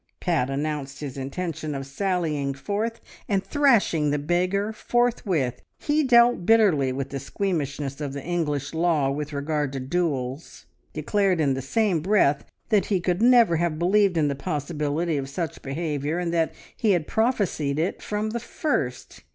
Pat 0.19 0.49
announced 0.49 0.99
his 1.01 1.15
intention 1.15 1.75
of 1.75 1.85
sallying 1.85 2.55
forth 2.55 3.01
and 3.29 3.43
thrashing 3.43 4.09
the 4.09 4.17
beggar 4.17 4.73
forthwith; 4.73 5.61
he 5.77 6.01
dealt 6.03 6.43
bitterly 6.43 6.91
with 6.91 7.11
the 7.11 7.19
squeamishness 7.19 8.01
of 8.01 8.13
the 8.13 8.23
English 8.23 8.73
law 8.73 9.11
with 9.11 9.31
regard 9.31 9.71
to 9.73 9.79
duels, 9.79 10.65
declared 10.91 11.39
in 11.39 11.53
the 11.53 11.61
same 11.61 11.99
breath 11.99 12.43
that 12.69 12.85
he 12.87 12.99
could 12.99 13.21
never 13.21 13.57
have 13.57 13.77
believed 13.77 14.17
in 14.17 14.27
the 14.27 14.33
possibility 14.33 15.17
of 15.17 15.29
such 15.29 15.61
behaviour, 15.61 16.17
and 16.17 16.33
that 16.33 16.51
he 16.75 16.93
had 16.93 17.05
prophesied 17.05 17.77
it 17.77 18.01
from 18.01 18.31
the 18.31 18.39
first. 18.39 19.21